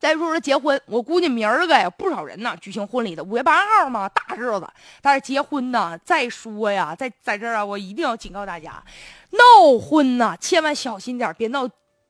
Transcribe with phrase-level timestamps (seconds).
[0.00, 3.22] 再说说结婚，我估计明儿个呀，不少人呢举行婚礼的。
[3.22, 4.66] 五月八号嘛，大日子。
[5.02, 8.82] 但是结婚呢，再说呀，在在这儿啊，我一定要警告大家，
[9.32, 11.68] 闹婚呢，千万小心点，别闹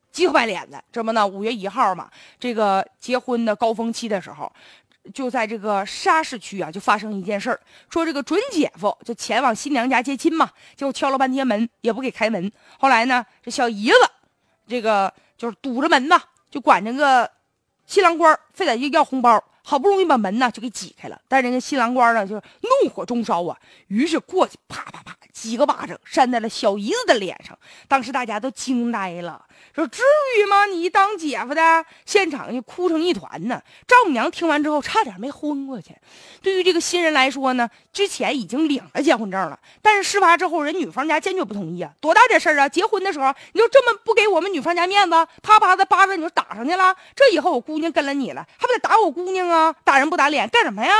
[0.09, 0.81] 急头白脸的。
[0.89, 2.09] 这不呢，五月一号嘛，
[2.39, 4.49] 这个结婚的高峰期的时候，
[5.13, 12.49] 就在这个沙市区啊，就发生一件事儿，说这个准姐夫就前往新娘家接亲嘛，结果敲了半天门也不给开门。
[12.79, 13.97] 后来呢，这小姨子，
[14.65, 17.29] 这个就是堵着门呐，就管这个。
[17.91, 23.59] 新郎官非得要要红包，好不容易把门呢就给挤开了，但人家新郎官呢就怒火中烧啊，
[23.89, 29.43] 于是过去啪啪啪几个巴掌扇在了小姨子的脸上，当时大家都惊呆了。
[29.73, 30.03] 说至
[30.37, 30.67] 于吗？
[30.67, 33.59] 你当姐夫的，现场就哭成一团呢。
[33.87, 35.95] 丈母娘听完之后，差点没昏过去。
[36.43, 41.91] 对于这个新人来说呢，之前已经领了结婚证了，但是事发之后，人女方家坚决不同意啊。
[41.99, 42.69] 多大点事儿啊？
[42.69, 46.95] 结婚的时候你就这么不给我们女方家面子，啪啪的巴掌你就打上去了。
[47.15, 49.73] 这以后我姑娘跟了你了，还不得打我姑娘啊？
[49.83, 50.93] 打人不打脸干什么呀？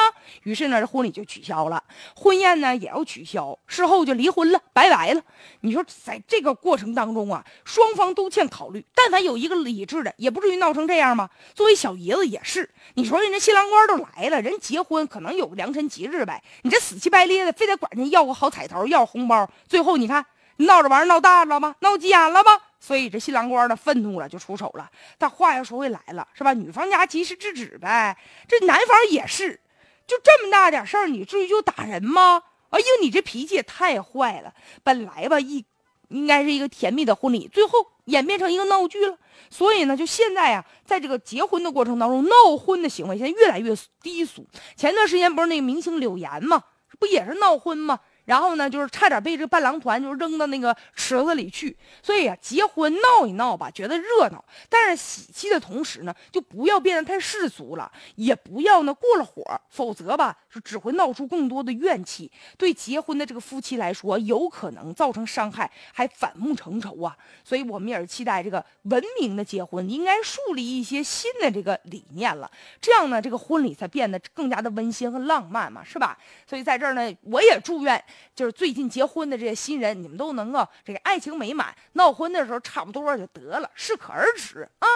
[0.43, 1.83] 于是呢，这婚礼就取消了，
[2.15, 5.21] 婚宴呢也要取消，事后就离婚了，拜拜了。
[5.59, 8.71] 你说在这个过程当中啊，双方都欠考。
[8.71, 11.29] 虑，但凡有一个理智的，也不至于闹成这样吗？
[11.53, 20.25] 作为小姨子也是，你说人家新郎官都来了，人结婚可能有个良辰吉日呗，你这死乞白咧的，非得管人要个好彩头，要红包，最后你看
[20.57, 21.75] 闹着玩闹大了吗？
[21.79, 22.61] 闹急眼了吗？
[22.79, 24.89] 所以这新郎官呢愤怒了，就出手了。
[25.17, 26.53] 但话又说回来了，是吧？
[26.53, 29.59] 女方家及时制止呗，这男方也是，
[30.07, 32.43] 就这么大点事儿，你至于就打人吗？
[32.71, 34.53] 哎呦，你这脾气也太坏了！
[34.83, 35.63] 本来吧，一
[36.09, 37.87] 应该是一个甜蜜的婚礼，最后。
[38.05, 39.15] 演变成一个闹剧了，
[39.49, 44.45] 所以呢，就现在啊，在这个结婚的过程当中，闹婚的行为现在越来越低俗。
[44.75, 46.63] 前段时间不是那个明星柳岩吗，
[46.99, 47.99] 不也是闹婚吗？
[48.25, 51.75] 然后呢，就是差点被这个伴郎团就扔到那个池子里去。
[52.01, 67.17] 所以啊，结婚闹一闹吧，觉得热闹，但是喜气的同时呢，就不要变得太世俗了，也不要呢过了火，否则吧，就只会闹出更多的怨气，对结婚的这个夫妻来说，有可能造成伤害，还反目成仇啊。
[67.43, 76.17] 所以我们也是期待这个文明的结婚，应该树立一些新的这个理念了，这样呢，这个婚礼才变得更加的温馨和浪漫嘛，是吧？
[76.47, 78.01] 所以在这儿呢，我也祝愿。
[78.35, 84.87] 就是最近结婚的这些新人，你们都能够这个爱情美满，闹婚的时候差不多就得了，适可而止啊。